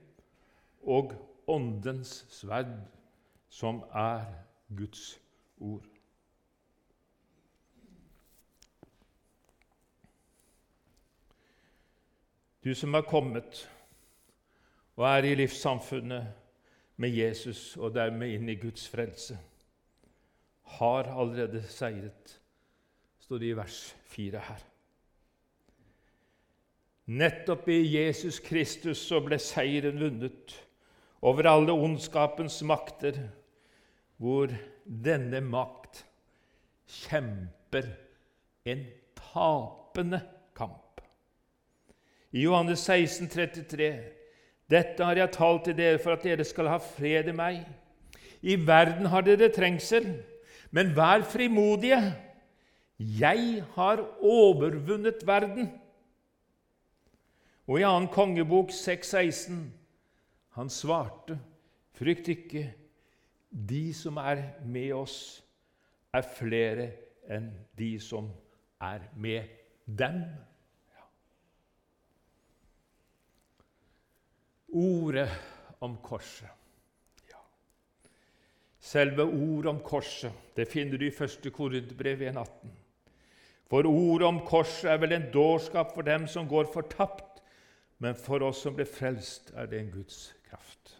og 0.82 1.12
Åndens 1.46 2.26
sverd, 2.30 2.76
som 3.48 3.82
er 3.92 4.24
Guds 4.76 5.20
ord. 5.60 5.84
Du 12.64 12.74
som 12.74 12.94
er 12.94 13.02
kommet 13.02 13.64
og 14.96 15.06
er 15.08 15.26
i 15.26 15.34
livssamfunnet 15.34 16.28
med 16.96 17.10
Jesus 17.10 17.76
og 17.76 17.94
dermed 17.94 18.36
inn 18.36 18.48
i 18.48 18.58
Guds 18.60 18.84
frelse, 18.88 19.38
har 20.78 21.08
allerede 21.10 21.62
seiret, 21.68 22.36
står 23.20 23.42
det 23.42 23.50
i 23.50 23.56
vers 23.56 23.80
4 24.14 24.44
her. 24.46 24.62
Nettopp 27.06 27.66
i 27.68 27.80
Jesus 27.96 28.38
Kristus 28.40 29.02
så 29.08 29.18
ble 29.24 29.40
seieren 29.42 29.98
vunnet 30.00 30.54
over 31.22 31.46
alle 31.46 31.72
ondskapens 31.72 32.58
makter, 32.66 33.18
hvor 34.18 34.50
denne 34.84 35.40
makt 35.44 36.02
kjemper 37.02 37.86
en 38.68 38.82
tapende 39.18 40.20
kamp. 40.58 41.00
I 42.32 42.42
Johannes 42.46 42.82
16, 42.88 43.28
33 43.30 43.92
Dette 44.72 45.04
har 45.04 45.18
jeg 45.18 45.34
talt 45.34 45.66
til 45.66 45.76
dere 45.76 45.98
for 46.00 46.14
at 46.14 46.22
dere 46.24 46.44
skal 46.48 46.70
ha 46.70 46.78
fred 46.80 47.28
i 47.28 47.34
meg. 47.36 47.58
I 48.40 48.56
verden 48.56 49.06
har 49.12 49.24
dere 49.26 49.50
trengsel, 49.52 50.06
men 50.72 50.94
vær 50.96 51.26
frimodige. 51.28 52.00
Jeg 52.96 53.64
har 53.74 54.00
overvunnet 54.22 55.20
verden. 55.26 55.68
Og 57.68 57.78
i 57.78 57.84
2. 57.84 58.08
kongebok 58.14 58.72
6,16 58.74 59.81
han 60.52 60.70
svarte, 60.70 61.38
frykt 61.96 62.28
ikke, 62.28 62.66
de 63.52 63.92
som 63.96 64.16
er 64.20 64.42
med 64.64 64.92
oss, 64.96 65.16
er 66.12 66.24
flere 66.36 66.88
enn 67.32 67.48
de 67.78 67.94
som 68.00 68.28
er 68.82 69.04
med 69.16 69.48
dem. 69.86 70.18
Ja. 70.92 71.06
Ordet 74.82 75.28
om 75.80 75.96
korset. 76.04 76.48
Selve 78.82 79.22
ordet 79.22 79.70
om 79.70 79.78
korset 79.86 80.56
det 80.56 80.66
finner 80.68 80.98
du 80.98 81.06
i 81.06 81.14
1. 81.14 81.46
Korinterbrev 81.54 82.24
1,18. 82.32 82.72
For 83.70 83.86
ordet 83.88 84.26
om 84.26 84.40
korset 84.44 84.90
er 84.90 84.98
vel 85.00 85.14
en 85.16 85.30
dårskap 85.32 85.94
for 85.94 86.04
dem 86.04 86.26
som 86.28 86.48
går 86.50 86.66
fortapt, 86.74 87.40
men 88.02 88.18
for 88.18 88.42
oss 88.44 88.64
som 88.66 88.74
ble 88.76 88.84
frelst, 88.84 89.52
er 89.54 89.70
det 89.70 89.80
en 89.80 89.92
Guds 89.94 90.32
kraft. 90.52 90.98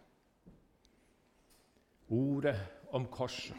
Ordet 2.09 2.57
om 2.89 3.05
korset. 3.05 3.55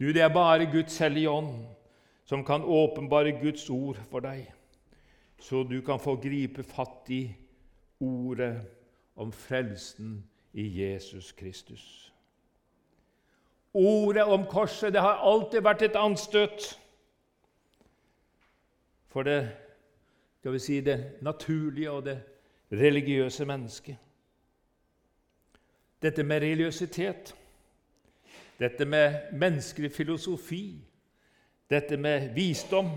Du, 0.00 0.12
det 0.12 0.22
er 0.22 0.32
bare 0.32 0.68
Guds 0.72 0.98
hellige 0.98 1.30
ånd 1.30 1.66
som 2.24 2.44
kan 2.44 2.64
åpenbare 2.64 3.36
Guds 3.40 3.70
ord 3.70 4.00
for 4.10 4.24
deg, 4.24 4.48
så 5.38 5.62
du 5.62 5.78
kan 5.84 6.00
få 6.00 6.16
gripe 6.20 6.64
fatt 6.66 7.10
i 7.12 7.28
ordet 8.00 8.56
om 9.16 9.30
frelsen 9.32 10.18
i 10.52 10.66
Jesus 10.80 11.32
Kristus. 11.32 12.12
Ordet 13.76 14.24
om 14.24 14.46
korset 14.48 14.92
det 14.92 15.04
har 15.04 15.22
alltid 15.22 15.62
vært 15.62 15.84
et 15.84 16.00
anstøt 16.00 16.72
for 19.12 19.22
det, 19.24 19.42
skal 20.40 20.52
vi 20.52 20.58
si, 20.60 20.80
det 20.80 21.22
naturlige 21.24 21.90
og 21.90 22.04
det 22.04 22.18
religiøse 22.72 23.44
mennesket. 23.44 23.96
Dette 26.02 26.22
med 26.22 26.42
religiøsitet, 26.42 27.34
dette 28.58 28.84
med 28.84 29.32
menneskelig 29.32 29.92
filosofi, 29.92 30.80
dette 31.70 31.96
med 31.96 32.34
visdom 32.34 32.90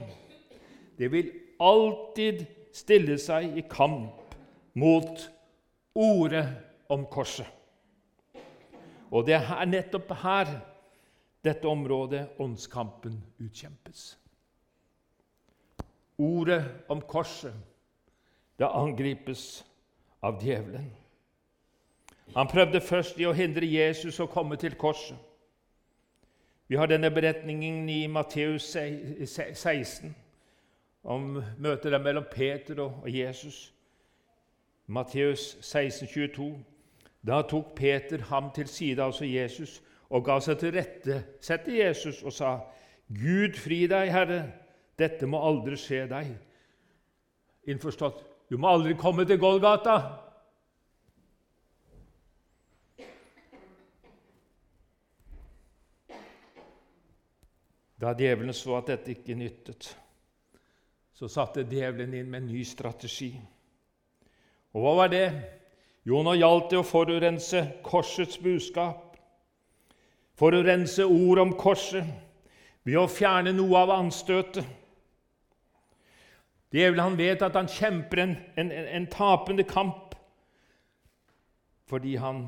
Det 0.98 1.12
vil 1.12 1.32
alltid 1.60 2.44
stille 2.76 3.16
seg 3.18 3.58
i 3.58 3.64
kamp 3.72 4.36
mot 4.76 5.22
ordet 5.96 6.44
om 6.92 7.06
korset. 7.08 7.48
Og 9.12 9.24
det 9.26 9.38
er 9.40 9.66
nettopp 9.66 10.12
her 10.22 10.52
dette 11.44 11.68
området, 11.68 12.26
åndskampen, 12.40 13.16
utkjempes. 13.40 14.18
Ordet 16.20 16.64
om 16.92 17.02
korset, 17.02 17.56
det 18.60 18.68
angripes 18.68 19.64
av 20.22 20.44
djevelen. 20.44 20.92
Han 22.36 22.48
prøvde 22.48 22.82
først 22.82 23.18
i 23.20 23.26
å 23.26 23.34
hindre 23.34 23.66
Jesus 23.66 24.20
å 24.20 24.30
komme 24.30 24.58
til 24.60 24.76
korset. 24.78 25.18
Vi 26.70 26.78
har 26.78 26.86
denne 26.86 27.10
beretningen 27.10 27.88
i 27.90 28.04
Matteus 28.08 28.68
16 28.76 30.12
om 31.04 31.40
møtet 31.58 32.02
mellom 32.02 32.28
Peter 32.30 32.84
og 32.86 33.10
Jesus. 33.10 33.72
Matteus 34.86 35.58
16, 35.62 36.08
22. 36.08 36.52
Da 37.26 37.42
tok 37.42 37.74
Peter 37.76 38.22
ham 38.30 38.52
til 38.56 38.68
side, 38.68 39.04
altså 39.04 39.26
Jesus, 39.26 39.82
og 40.10 40.26
ga 40.26 40.38
seg 40.40 40.60
til 40.62 40.74
rette, 40.78 41.24
sette 41.42 41.74
Jesus 41.74 42.24
og 42.24 42.34
sa, 42.34 42.60
'Gud 43.10 43.58
fri 43.58 43.88
deg, 43.88 44.12
Herre, 44.14 44.44
dette 45.00 45.26
må 45.26 45.42
aldri 45.42 45.78
skje 45.78 46.06
deg.' 46.08 46.38
Innforstått, 47.70 48.24
du 48.50 48.58
må 48.58 48.70
aldri 48.70 48.94
komme 48.94 49.26
til 49.26 49.40
Golgata. 49.40 50.29
Da 58.00 58.14
djevelen 58.16 58.56
så 58.56 58.78
at 58.78 58.88
dette 58.94 59.12
ikke 59.12 59.36
nyttet, 59.36 59.90
så 61.14 61.28
satte 61.28 61.66
djevelen 61.68 62.14
inn 62.16 62.30
med 62.32 62.46
en 62.46 62.52
ny 62.54 62.62
strategi. 62.64 63.34
Og 64.72 64.86
hva 64.86 64.94
var 65.02 65.12
det? 65.12 65.26
Jo, 66.08 66.22
nå 66.24 66.38
gjaldt 66.40 66.72
det 66.72 66.80
å 66.80 66.88
forurense 66.88 67.64
korsets 67.84 68.40
budskap. 68.40 69.18
Forurense 70.40 71.04
ord 71.04 71.42
om 71.44 71.52
korset 71.60 72.08
ved 72.88 72.96
å 73.02 73.10
fjerne 73.12 73.52
noe 73.58 73.82
av 73.82 73.92
anstøtet. 73.98 74.64
Djevelen 76.72 77.04
han 77.04 77.20
vet 77.20 77.44
at 77.44 77.58
han 77.58 77.68
kjemper 77.68 78.24
en, 78.24 78.38
en, 78.62 78.72
en 78.72 79.10
tapende 79.12 79.66
kamp 79.68 80.16
fordi 81.90 82.14
han 82.22 82.44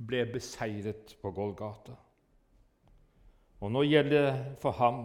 ble 0.00 0.22
beseiret 0.32 1.12
på 1.20 1.30
Golgata. 1.36 1.92
Og 3.60 3.72
nå 3.72 3.82
gjelder 3.86 4.22
det 4.22 4.58
for 4.62 4.76
ham 4.78 5.00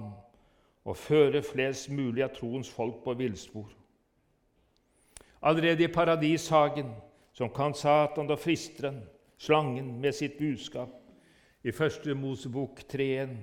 å 0.85 0.93
føre 0.97 1.41
flest 1.45 1.89
mulig 1.89 2.23
av 2.25 2.35
troens 2.35 2.69
folk 2.69 3.01
på 3.05 3.15
villspor. 3.17 3.71
Allerede 5.43 5.83
i 5.83 5.91
paradishagen 5.91 6.93
som 7.33 7.49
kan 7.49 7.73
Satan 7.73 8.29
og 8.31 8.39
fristeren, 8.39 9.01
slangen, 9.37 9.99
med 9.99 10.15
sitt 10.15 10.37
budskap. 10.37 10.91
I 11.63 11.71
første 11.71 12.13
Mosebok 12.15 12.83
3.1 12.91 13.37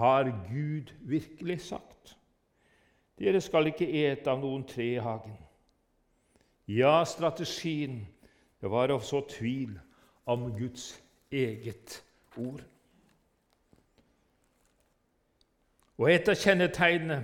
har 0.00 0.30
Gud 0.50 0.92
virkelig 1.00 1.60
sagt 1.60 2.16
dere 3.20 3.40
skal 3.44 3.68
ikke 3.68 3.84
ete 3.84 4.32
av 4.32 4.38
noen 4.40 4.62
tre 4.64 4.86
i 4.94 5.02
hagen. 5.02 5.34
Ja, 6.70 7.02
strategien 7.04 8.06
det 8.62 8.70
var 8.72 8.92
å 8.94 9.00
så 9.04 9.20
tvil 9.28 9.74
om 10.24 10.46
Guds 10.56 10.94
eget 11.28 11.98
ord. 12.40 12.62
Og 16.00 16.08
et 16.08 16.28
av 16.32 16.38
kjennetegnene 16.40 17.18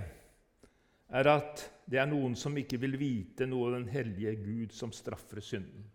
er 1.16 1.28
at 1.32 1.62
det 1.88 1.96
er 2.02 2.08
noen 2.10 2.34
som 2.36 2.56
ikke 2.60 2.76
vil 2.82 2.98
vite 3.00 3.46
noe 3.48 3.70
av 3.70 3.76
den 3.78 3.86
hellige 3.88 4.34
Gud 4.42 4.74
som 4.76 4.92
straffer 4.92 5.40
synden. 5.40 5.86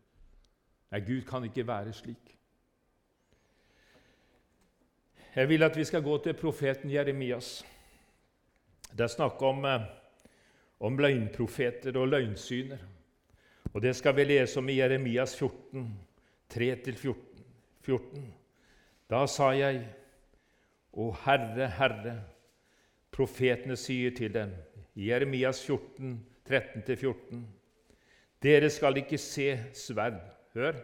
Nei, 0.89 1.01
Gud 1.05 1.21
kan 1.27 1.45
ikke 1.45 1.67
være 1.67 1.93
slik. 1.93 2.31
Jeg 5.35 5.47
vil 5.47 5.63
at 5.63 5.77
vi 5.77 5.85
skal 5.87 6.01
gå 6.03 6.17
til 6.25 6.33
profeten 6.35 6.89
Jeremias. 6.91 7.61
Det 8.91 9.05
er 9.05 9.13
snakk 9.13 9.41
om, 9.45 9.63
eh, 9.65 9.85
om 10.79 10.97
løgnprofeter 10.97 11.95
og 11.97 12.07
løgnsyner. 12.07 12.81
Og 13.73 13.81
Det 13.81 13.95
skal 13.95 14.15
vi 14.15 14.23
lese 14.23 14.57
om 14.57 14.69
i 14.69 14.79
Jeremias 14.81 15.35
14, 15.35 15.99
3-14. 16.49 18.33
Da 19.09 19.25
sa 19.27 19.51
jeg, 19.51 19.87
Å 20.93 21.15
Herre, 21.23 21.69
Herre, 21.69 22.30
Profetene 23.11 23.75
sier 23.75 24.13
til 24.15 24.33
dem 24.33 24.53
i 24.95 25.09
Jeremias 25.09 25.59
14, 25.65 26.15
13-14.: 26.47 27.43
Dere 28.43 28.69
skal 28.69 28.97
ikke 28.97 29.17
se 29.17 29.59
sverd. 29.73 30.21
Hør! 30.53 30.79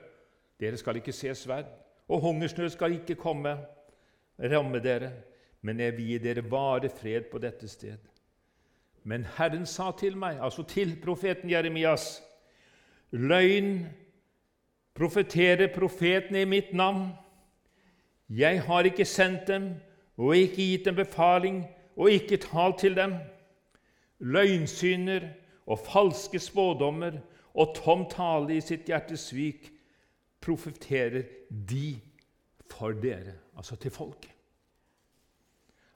Dere 0.60 0.78
skal 0.78 0.96
ikke 0.96 1.14
se 1.14 1.36
sverd, 1.36 1.66
og 2.08 2.22
hungersnød 2.22 2.70
skal 2.70 2.94
ikke 2.94 3.16
komme, 3.16 3.58
ramme 4.40 4.80
dere, 4.80 5.12
men 5.62 5.80
jeg 5.80 5.98
vil 5.98 6.06
gi 6.06 6.18
dere 6.18 6.44
vare 6.52 6.90
fred 6.90 7.30
på 7.32 7.38
dette 7.38 7.68
sted. 7.68 7.98
Men 9.04 9.26
Herren 9.38 9.66
sa 9.66 9.92
til 9.92 10.18
meg, 10.18 10.40
altså 10.42 10.64
til 10.64 10.98
profeten 11.04 11.50
Jeremias, 11.50 12.24
løgn 13.12 13.86
profeterer 14.98 15.70
profetene 15.74 16.42
i 16.42 16.50
mitt 16.50 16.74
navn. 16.74 17.12
Jeg 18.30 18.62
har 18.64 18.84
ikke 18.84 19.06
sendt 19.06 19.48
dem 19.48 19.70
og 20.18 20.36
ikke 20.36 20.56
gitt 20.56 20.86
dem 20.86 20.96
befaling 20.98 21.62
og 21.98 22.12
ikke 22.12 22.38
tal 22.38 22.78
til 22.80 22.96
dem. 22.96 23.16
Løgnsyner 24.20 25.28
og 25.66 25.80
falske 25.80 26.40
spådommer 26.40 27.20
og 27.54 27.76
tom 27.76 28.06
tale 28.10 28.56
i 28.58 28.62
sitt 28.62 28.88
hjertes 28.90 29.30
svik 29.32 29.72
profeterer 30.42 31.26
de 31.50 31.98
for 32.70 32.94
dere, 32.94 33.34
altså 33.58 33.76
til 33.76 33.92
folket. 33.92 34.32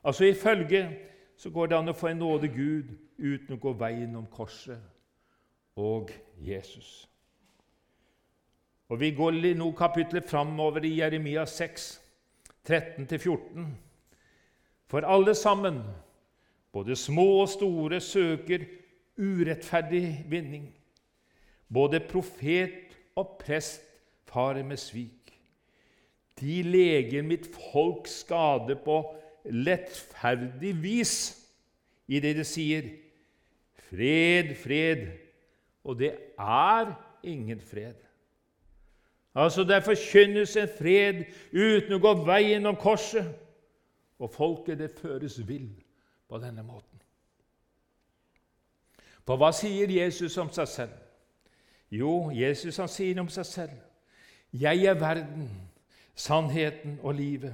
Altså 0.03 0.25
Ifølge 0.25 0.97
så 1.37 1.49
går 1.49 1.65
det 1.67 1.77
an 1.77 1.89
å 1.89 1.97
få 1.97 2.09
en 2.09 2.21
nåde 2.21 2.49
Gud 2.49 2.89
uten 3.21 3.55
å 3.55 3.61
gå 3.61 3.73
veien 3.77 4.15
om 4.17 4.25
korset 4.25 4.81
og 5.77 6.09
Jesus. 6.41 7.07
Og 8.89 8.99
Vi 8.99 9.11
går 9.15 9.37
nå 9.55 9.71
kapitlet 9.71 10.29
framover 10.29 10.83
i 10.85 10.97
Jeremia 10.99 11.45
6, 11.45 12.01
13-14. 12.67 13.90
For 14.91 15.05
alle 15.07 15.35
sammen, 15.35 15.79
både 16.73 16.95
små 16.99 17.25
og 17.41 17.49
store, 17.49 18.01
søker 18.03 18.65
urettferdig 19.15 20.25
vinning. 20.27 20.65
Både 21.73 22.01
profet 22.09 22.97
og 23.15 23.37
prest 23.39 23.85
farer 24.27 24.65
med 24.67 24.77
svik. 24.77 25.31
De 26.39 26.61
leger 26.63 27.23
mitt 27.23 27.47
folk 27.71 28.09
skade 28.11 28.75
på 28.83 28.97
lettferdig 29.45 30.73
vis 30.83 31.13
i 32.07 32.19
det 32.19 32.33
de 32.35 32.43
sier 32.43 32.89
'fred, 33.87 34.55
fred', 34.55 35.07
og 35.83 35.99
det 35.99 36.11
er 36.39 36.91
ingen 37.23 37.61
fred. 37.61 37.95
Altså, 39.35 39.63
Der 39.63 39.79
forkynnes 39.79 40.55
en 40.57 40.67
fred 40.79 41.23
uten 41.53 41.93
å 41.93 41.99
gå 41.99 42.13
veien 42.25 42.65
om 42.65 42.75
korset, 42.75 43.31
og 44.21 44.29
folket 44.29 44.79
det 44.79 44.91
føres 44.93 45.39
vill 45.47 45.71
på 46.29 46.39
denne 46.39 46.63
måten. 46.63 47.01
For 49.25 49.37
hva 49.37 49.51
sier 49.53 49.89
Jesus 49.91 50.37
om 50.41 50.49
seg 50.53 50.69
selv? 50.69 50.93
Jo, 51.91 52.31
Jesus 52.33 52.77
han 52.79 52.89
sier 52.89 53.19
om 53.19 53.29
seg 53.29 53.45
selv 53.45 53.79
Jeg 54.51 54.83
er 54.87 54.97
verden, 54.99 55.49
sannheten 56.15 56.97
og 57.03 57.15
livet. 57.15 57.53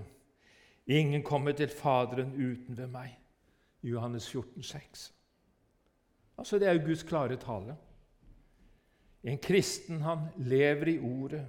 Ingen 0.88 1.24
kommer 1.24 1.52
til 1.52 1.70
Faderen 1.70 2.32
uten 2.34 2.78
ved 2.78 2.88
meg. 2.88 3.12
Johannes 3.84 4.30
14, 4.30 4.64
6. 4.64 5.14
Altså, 6.38 6.60
Det 6.60 6.68
er 6.68 6.74
jo 6.74 6.86
Guds 6.86 7.04
klare 7.04 7.36
tale. 7.36 7.76
En 9.24 9.38
kristen 9.38 10.02
han 10.02 10.28
lever 10.38 10.88
i 10.88 11.00
Ordet 11.00 11.46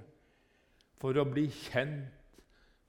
for 0.99 1.17
å 1.17 1.25
bli 1.25 1.47
kjent 1.49 2.18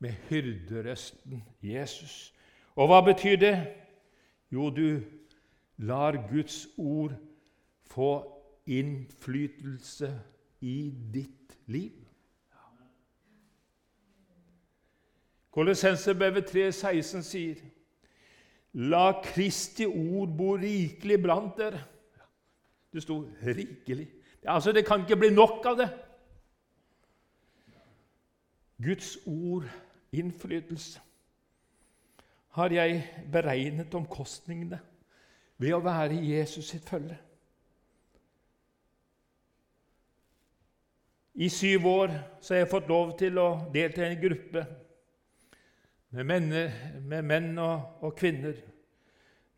med 0.00 0.16
hyrderøsten 0.28 1.42
Jesus. 1.62 2.34
Og 2.76 2.88
hva 2.88 3.00
betyr 3.04 3.36
det? 3.36 3.56
Jo, 4.52 4.70
du 4.70 5.00
lar 5.76 6.18
Guds 6.30 6.66
ord 6.78 7.14
få 7.90 8.12
innflytelse 8.66 10.10
i 10.60 10.90
ditt 11.14 11.56
liv. 11.66 11.92
Kolossenserbrevet 15.50 16.50
3,16 16.54 17.22
sier 17.26 17.62
La 18.72 19.10
Kristi 19.24 19.86
ord 19.86 20.30
bo 20.38 20.54
rikelig 20.54 21.18
blant 21.22 21.56
dere. 21.58 21.80
Det 22.92 23.02
sto 23.02 23.20
'rikelig'. 23.42 24.10
Altså, 24.42 24.72
Det 24.72 24.86
kan 24.86 25.00
ikke 25.00 25.16
bli 25.16 25.30
nok 25.30 25.66
av 25.66 25.76
det. 25.76 25.90
Guds 28.82 29.18
ord, 29.26 29.64
innflytelse. 30.12 31.00
Har 32.50 32.72
jeg 32.74 33.02
beregnet 33.32 33.94
omkostningene 33.94 34.80
ved 35.58 35.74
å 35.76 35.82
være 35.84 36.16
i 36.18 36.32
Jesus 36.34 36.72
sitt 36.72 36.88
følge? 36.88 37.18
I 41.34 41.48
syv 41.48 41.86
år 41.86 42.14
så 42.40 42.54
har 42.54 42.58
jeg 42.64 42.72
fått 42.72 42.88
lov 42.90 43.12
til 43.18 43.38
å 43.38 43.48
delta 43.72 44.02
i 44.02 44.10
en 44.10 44.22
gruppe 44.22 44.64
med 46.10 46.26
menn, 46.26 46.50
med 47.06 47.22
menn 47.22 47.52
og, 47.62 48.02
og, 48.02 48.16
kvinner 48.18 48.56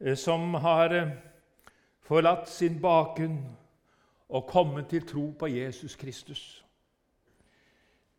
eh, 0.00 0.16
som 0.20 0.52
har 0.60 0.92
eh, 0.94 1.14
forlatt 2.04 2.50
sin 2.52 2.76
bakgrunn 2.80 3.40
og 4.28 4.46
kommet 4.48 4.90
til 4.92 5.06
tro 5.08 5.30
på 5.38 5.48
Jesus 5.48 5.96
Kristus. 5.96 6.42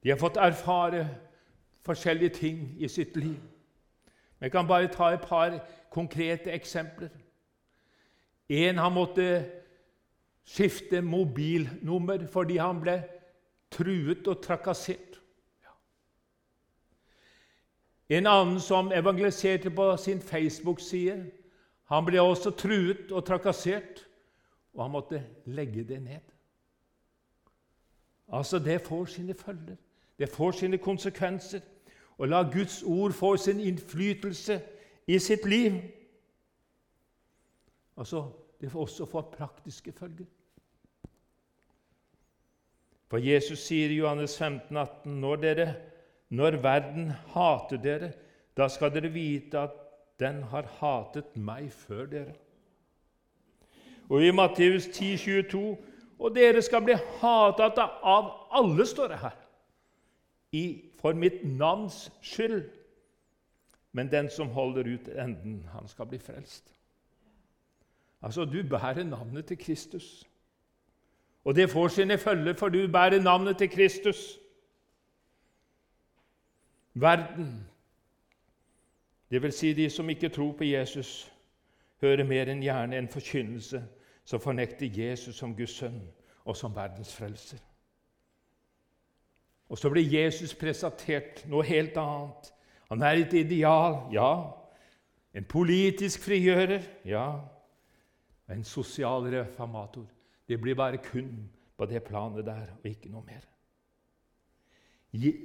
De 0.03 0.09
har 0.09 0.17
fått 0.17 0.41
erfare 0.41 1.05
forskjellige 1.85 2.29
ting 2.29 2.75
i 2.77 2.87
sitt 2.87 3.17
liv. 3.17 3.39
Jeg 4.41 4.51
kan 4.51 4.67
bare 4.67 4.87
ta 4.87 5.13
et 5.13 5.21
par 5.21 5.59
konkrete 5.91 6.51
eksempler. 6.51 7.09
En 8.49 8.77
han 8.77 8.93
måtte 8.93 9.45
skifte 10.43 11.01
mobilnummer 11.01 12.27
fordi 12.27 12.57
han 12.57 12.81
ble 12.81 12.97
truet 13.71 14.27
og 14.27 14.41
trakassert. 14.43 15.19
En 18.09 18.27
annen 18.27 18.59
som 18.59 18.91
evangeliserte 18.91 19.71
på 19.71 19.85
sin 19.97 20.21
Facebook-side, 20.21 21.31
han 21.89 22.05
ble 22.05 22.21
også 22.21 22.51
truet 22.51 23.11
og 23.11 23.25
trakassert, 23.25 24.03
og 24.73 24.83
han 24.83 24.91
måtte 24.91 25.23
legge 25.45 25.83
det 25.87 26.01
ned. 26.03 26.21
Altså, 28.27 28.59
Det 28.59 28.81
får 28.81 29.05
sine 29.05 29.33
følger. 29.33 29.75
Det 30.19 30.29
får 30.29 30.51
sine 30.51 30.77
konsekvenser. 30.77 31.59
Og 32.17 32.27
la 32.27 32.41
Guds 32.41 32.83
ord 32.83 33.13
få 33.13 33.37
sin 33.37 33.59
innflytelse 33.59 34.61
i 35.07 35.19
sitt 35.19 35.45
liv. 35.45 35.81
Altså, 37.97 38.29
Det 38.61 38.71
får 38.71 38.81
også 38.81 39.05
få 39.05 39.21
praktiske 39.21 39.91
følger. 39.91 40.25
For 43.11 43.17
Jesus 43.17 43.59
sier 43.59 43.91
i 43.91 43.97
Johannes 43.97 44.37
15, 44.37 44.77
18, 44.77 45.17
når, 45.21 45.35
dere, 45.35 45.73
når 46.29 46.55
verden 46.63 47.11
hater 47.33 47.77
dere, 47.83 48.11
da 48.57 48.69
skal 48.71 48.93
dere 48.93 49.11
vite 49.11 49.59
at 49.59 49.75
den 50.19 50.39
har 50.49 50.69
hatet 50.79 51.35
meg 51.35 51.67
før 51.75 52.07
dere. 52.09 52.33
Og 54.09 54.23
i 54.23 54.31
Matteus 54.31 54.87
10, 54.87 55.17
22, 55.17 55.61
og 56.19 56.35
dere 56.35 56.61
skal 56.65 56.81
bli 56.87 56.95
hatet 57.19 57.83
av 57.83 58.31
alle, 58.55 58.87
står 58.87 59.11
det 59.11 59.21
her, 59.27 59.37
I, 60.53 60.83
for 61.01 61.13
mitt 61.13 61.41
navns 61.43 62.11
skyld. 62.21 62.69
Men 63.91 64.11
den 64.11 64.29
som 64.29 64.47
holder 64.47 64.93
ut 64.93 65.07
enden, 65.07 65.65
han 65.71 65.87
skal 65.87 66.05
bli 66.05 66.17
frelst. 66.17 66.73
Altså, 68.21 68.45
du 68.45 68.63
bærer 68.69 69.03
navnet 69.03 69.45
til 69.45 69.57
Kristus. 69.57 70.29
Og 71.43 71.55
det 71.55 71.69
får 71.69 71.87
sine 71.87 72.17
følger, 72.17 72.53
for 72.53 72.69
du 72.69 72.87
bærer 72.87 73.21
navnet 73.21 73.57
til 73.57 73.69
Kristus. 73.69 74.39
Verden, 76.93 77.67
dvs. 79.31 79.55
Si 79.55 79.73
de 79.73 79.89
som 79.89 80.09
ikke 80.09 80.29
tror 80.29 80.51
på 80.51 80.63
Jesus, 80.63 81.33
hører 82.01 82.23
mer 82.23 82.49
enn 82.51 82.61
gjerne 82.61 82.97
en 82.97 83.09
forkynnelse 83.09 83.83
som 84.25 84.41
fornekter 84.41 84.89
Jesus 84.97 85.35
som 85.35 85.55
Guds 85.55 85.77
sønn 85.79 86.01
og 86.45 86.57
som 86.57 86.75
verdens 86.75 87.15
frelser. 87.15 87.57
Og 89.69 89.77
så 89.77 89.89
blir 89.89 90.09
Jesus 90.09 90.55
presentert 90.55 91.43
noe 91.49 91.63
helt 91.65 91.97
annet. 91.97 92.51
Han 92.91 93.01
er 93.01 93.23
et 93.23 93.33
ideal, 93.33 94.03
ja. 94.13 94.33
En 95.33 95.45
politisk 95.49 96.21
frigjører, 96.27 96.83
ja. 97.05 97.39
En 98.49 98.63
sosial 98.63 99.25
reformator. 99.33 100.05
Det 100.47 100.59
blir 100.61 100.75
bare 100.75 100.97
kun 100.97 101.49
på 101.77 101.85
det 101.85 102.03
planet 102.03 102.45
der, 102.45 102.67
og 102.83 102.85
ikke 102.85 103.09
noe 103.09 103.23
mer. 103.25 103.47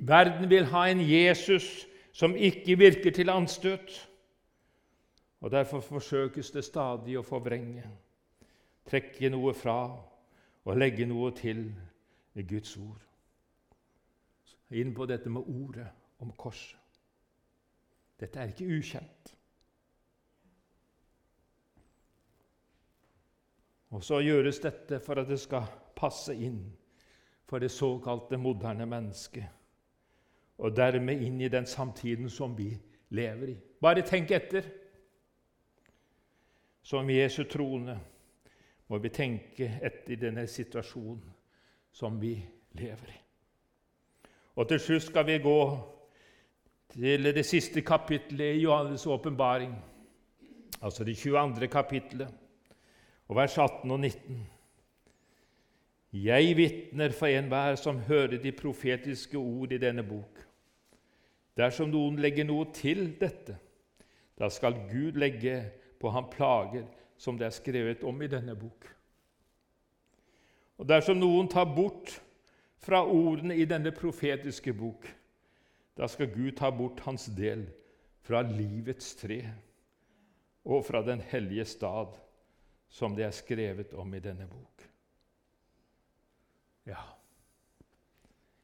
Verden 0.00 0.50
vil 0.50 0.64
ha 0.64 0.86
en 0.88 1.00
Jesus 1.00 1.86
som 2.12 2.36
ikke 2.36 2.78
virker 2.78 3.10
til 3.10 3.30
anstøt. 3.30 4.08
Og 5.40 5.50
Derfor 5.50 5.80
forsøkes 5.80 6.50
det 6.50 6.64
stadig 6.64 7.18
å 7.18 7.22
forvrenge, 7.22 7.84
trekke 8.88 9.30
noe 9.30 9.54
fra 9.54 9.80
og 10.64 10.76
legge 10.76 11.06
noe 11.06 11.30
til 11.36 11.68
i 12.34 12.42
Guds 12.42 12.76
ord. 12.76 13.07
Inn 14.70 14.94
på 14.94 15.06
dette 15.08 15.30
med 15.32 15.48
ordet 15.48 15.86
om 16.18 16.32
korset. 16.36 16.76
Dette 18.18 18.40
er 18.40 18.50
ikke 18.52 18.66
ukjent. 18.78 19.34
Og 23.94 24.04
så 24.04 24.18
gjøres 24.20 24.58
dette 24.60 24.98
for 25.00 25.20
at 25.22 25.30
det 25.30 25.38
skal 25.40 25.64
passe 25.96 26.34
inn 26.34 26.60
for 27.48 27.62
det 27.62 27.70
såkalte 27.72 28.36
moderne 28.36 28.84
mennesket, 28.86 29.46
og 30.58 30.74
dermed 30.76 31.22
inn 31.24 31.40
i 31.40 31.48
den 31.48 31.66
samtiden 31.66 32.28
som 32.30 32.56
vi 32.58 32.74
lever 33.16 33.54
i. 33.54 33.56
Bare 33.80 34.02
tenk 34.04 34.34
etter. 34.36 34.66
Som 36.82 37.08
Jesu 37.10 37.44
troende 37.48 37.96
må 38.88 38.98
vi 38.98 39.08
tenke 39.12 39.70
etter 39.82 40.12
i 40.12 40.20
denne 40.20 40.46
situasjonen 40.48 41.32
som 41.92 42.20
vi 42.20 42.34
lever 42.76 43.12
i. 43.12 43.18
Og 44.58 44.66
til 44.66 44.80
slutt 44.82 45.04
skal 45.06 45.26
vi 45.26 45.36
gå 45.38 45.60
til 46.90 47.30
det 47.30 47.44
siste 47.46 47.82
kapittelet 47.86 48.56
i 48.56 48.64
Johannes' 48.64 49.06
åpenbaring, 49.06 49.76
altså 50.82 51.04
det 51.04 51.14
22. 51.16 51.68
kapittelet 51.70 52.28
og 53.28 53.36
vers 53.36 53.58
18 53.58 53.90
og 53.90 54.00
19. 54.00 54.48
Jeg 56.12 56.56
vitner 56.56 57.12
for 57.14 57.26
enhver 57.26 57.74
som 57.74 57.98
hører 57.98 58.42
de 58.42 58.52
profetiske 58.52 59.38
ord 59.38 59.72
i 59.72 59.78
denne 59.78 60.02
bok. 60.02 60.42
Dersom 61.56 61.92
noen 61.92 62.18
legger 62.18 62.46
noe 62.48 62.66
til 62.74 63.12
dette, 63.20 63.58
da 64.38 64.48
skal 64.50 64.86
Gud 64.90 65.18
legge 65.20 65.60
på 66.00 66.10
ham 66.10 66.30
plager 66.32 66.86
som 67.18 67.38
det 67.38 67.46
er 67.46 67.54
skrevet 67.54 68.02
om 68.02 68.22
i 68.22 68.30
denne 68.30 68.56
bok. 68.58 68.90
Og 70.78 70.88
dersom 70.88 71.18
noen 71.18 71.50
tar 71.50 71.66
bort 71.76 72.22
fra 72.78 73.02
ordene 73.04 73.56
i 73.56 73.66
denne 73.68 73.92
profetiske 73.92 74.72
bok, 74.74 75.08
da 75.98 76.06
skal 76.06 76.30
Gud 76.32 76.54
ta 76.56 76.70
bort 76.70 77.02
hans 77.06 77.26
del 77.36 77.66
fra 78.22 78.42
livets 78.46 79.14
tre 79.18 79.40
og 80.68 80.84
fra 80.86 81.02
den 81.02 81.20
hellige 81.20 81.64
stad 81.64 82.14
som 82.88 83.16
det 83.16 83.26
er 83.26 83.34
skrevet 83.34 83.92
om 83.98 84.14
i 84.14 84.22
denne 84.22 84.46
bok. 84.48 84.84
Ja, 86.88 87.02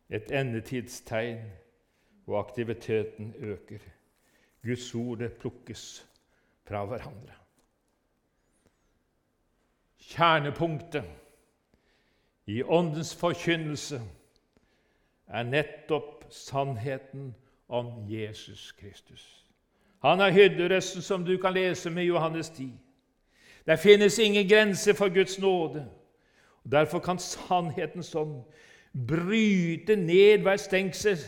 et 0.08 0.30
endetidstegn, 0.32 1.44
og 2.26 2.38
aktiviteten 2.38 3.34
øker. 3.36 3.78
Guds 4.62 4.94
ord 4.94 5.28
plukkes 5.40 6.06
fra 6.64 6.84
hverandre. 6.88 7.34
Kjernepunktet 10.00 11.04
i 12.46 12.62
Åndens 12.62 13.14
forkynnelse 13.16 14.00
er 15.26 15.42
nettopp 15.42 16.24
sannheten 16.30 17.34
om 17.68 18.04
Jesus 18.08 18.72
Kristus. 18.72 19.44
Han 20.04 20.20
er 20.20 20.30
hyrderøsten 20.30 21.02
som 21.02 21.24
du 21.24 21.36
kan 21.40 21.54
lese 21.54 21.90
med 21.90 22.04
Johannes 22.04 22.50
10. 22.50 22.72
Det 23.66 23.78
finnes 23.78 24.18
ingen 24.18 24.48
grense 24.48 24.94
for 24.94 25.08
Guds 25.14 25.38
nåde. 25.38 25.86
Og 26.64 26.72
Derfor 26.72 26.98
kan 26.98 27.18
sannheten 27.18 28.04
sånn 28.04 28.42
bryte 28.92 29.96
ned 29.96 30.44
hver 30.44 30.60
stengsel, 30.60 31.18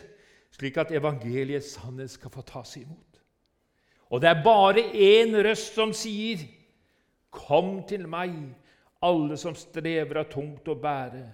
slik 0.52 0.76
at 0.76 0.92
evangeliets 0.92 1.74
sannhet 1.76 2.12
skal 2.12 2.32
få 2.32 2.44
tas 2.44 2.76
imot. 2.76 3.20
Og 4.12 4.20
det 4.22 4.30
er 4.30 4.44
bare 4.44 4.84
én 4.92 5.34
røst 5.44 5.74
som 5.74 5.92
sier, 5.92 6.38
'Kom 7.30 7.82
til 7.88 8.08
meg, 8.08 8.32
alle 9.02 9.36
som 9.36 9.54
strever 9.54 10.22
av 10.22 10.30
tungt 10.32 10.68
å 10.68 10.76
bære, 10.80 11.24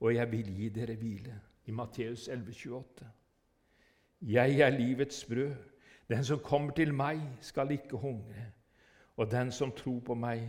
og 0.00 0.14
jeg 0.14 0.30
vil 0.32 0.50
gi 0.56 0.68
dere 0.74 0.96
hvile.' 0.96 1.40
I 1.68 1.70
Matteus 1.70 2.28
11, 2.28 2.52
28. 2.54 3.06
Jeg 4.20 4.60
er 4.60 4.70
livets 4.70 5.24
brød. 5.24 5.54
Den 6.08 6.24
som 6.24 6.38
kommer 6.40 6.72
til 6.72 6.94
meg, 6.94 7.20
skal 7.40 7.70
ikke 7.70 7.96
hungre. 8.00 8.46
Og 9.16 9.30
den 9.30 9.52
som 9.52 9.72
tror 9.76 10.00
på 10.00 10.14
meg, 10.14 10.46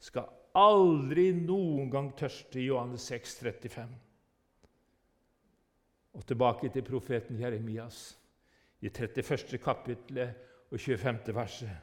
skal 0.00 0.30
aldri 0.56 1.32
noen 1.36 1.90
gang 1.92 2.08
tørste. 2.16 2.60
Johannes 2.64 3.04
6, 3.12 3.36
35. 3.42 3.92
Og 6.12 6.26
tilbake 6.26 6.68
til 6.72 6.82
profeten 6.82 7.40
Jeremias 7.40 8.18
i 8.80 8.88
31. 8.88 9.58
kapittelet 9.58 10.34
og 10.70 10.80
25. 10.80 11.34
verset. 11.34 11.76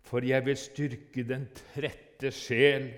For 0.00 0.22
jeg 0.22 0.46
vil 0.46 0.56
styrke 0.56 1.26
den 1.26 1.48
trette 1.54 2.30
sjel, 2.30 2.92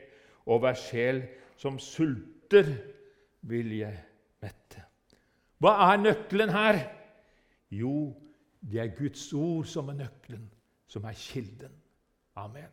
og 0.49 0.63
hver 0.63 0.79
sjel 0.79 1.23
som 1.61 1.79
sulter, 1.83 2.71
vil 3.49 3.75
jeg 3.79 3.95
mette. 4.43 4.83
Hva 5.63 5.75
er 5.91 6.01
nøkkelen 6.01 6.51
her? 6.55 6.81
Jo, 7.71 8.15
det 8.61 8.81
er 8.83 8.95
Guds 8.97 9.29
ord 9.37 9.69
som 9.69 9.91
er 9.93 10.01
nøkkelen, 10.01 10.49
som 10.89 11.05
er 11.05 11.17
kilden. 11.19 11.75
Amen. 12.39 12.71